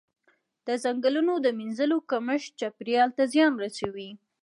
د 0.67 0.69
ځنګلونو 0.83 1.33
د 1.39 1.47
مینځلو 1.59 1.97
کمښت 2.09 2.49
چاپیریال 2.59 3.09
ته 3.17 3.23
زیان 3.33 3.53
رسوي. 3.63 4.09